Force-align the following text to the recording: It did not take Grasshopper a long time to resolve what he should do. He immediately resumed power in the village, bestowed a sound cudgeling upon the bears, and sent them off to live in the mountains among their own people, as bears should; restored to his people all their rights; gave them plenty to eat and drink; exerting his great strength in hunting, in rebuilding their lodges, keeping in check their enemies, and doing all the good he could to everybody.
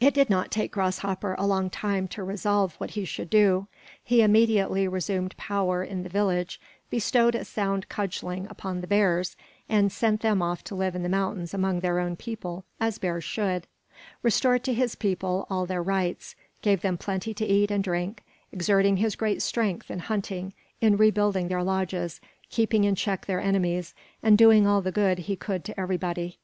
It 0.00 0.14
did 0.14 0.30
not 0.30 0.50
take 0.50 0.72
Grasshopper 0.72 1.34
a 1.38 1.46
long 1.46 1.68
time 1.68 2.08
to 2.08 2.24
resolve 2.24 2.74
what 2.76 2.92
he 2.92 3.04
should 3.04 3.28
do. 3.28 3.66
He 4.02 4.22
immediately 4.22 4.88
resumed 4.88 5.36
power 5.36 5.84
in 5.84 6.04
the 6.04 6.08
village, 6.08 6.58
bestowed 6.88 7.34
a 7.34 7.44
sound 7.44 7.90
cudgeling 7.90 8.46
upon 8.48 8.80
the 8.80 8.86
bears, 8.86 9.36
and 9.68 9.92
sent 9.92 10.22
them 10.22 10.40
off 10.40 10.64
to 10.64 10.74
live 10.74 10.94
in 10.96 11.02
the 11.02 11.08
mountains 11.10 11.52
among 11.52 11.80
their 11.80 11.98
own 12.00 12.16
people, 12.16 12.64
as 12.80 12.96
bears 12.96 13.24
should; 13.24 13.66
restored 14.22 14.64
to 14.64 14.72
his 14.72 14.94
people 14.94 15.46
all 15.50 15.66
their 15.66 15.82
rights; 15.82 16.34
gave 16.62 16.80
them 16.80 16.96
plenty 16.96 17.34
to 17.34 17.44
eat 17.44 17.70
and 17.70 17.84
drink; 17.84 18.22
exerting 18.52 18.96
his 18.96 19.16
great 19.16 19.42
strength 19.42 19.90
in 19.90 19.98
hunting, 19.98 20.54
in 20.80 20.96
rebuilding 20.96 21.48
their 21.48 21.62
lodges, 21.62 22.22
keeping 22.48 22.84
in 22.84 22.94
check 22.94 23.26
their 23.26 23.38
enemies, 23.38 23.92
and 24.22 24.38
doing 24.38 24.66
all 24.66 24.80
the 24.80 24.90
good 24.92 25.18
he 25.18 25.36
could 25.36 25.62
to 25.62 25.78
everybody. 25.78 26.38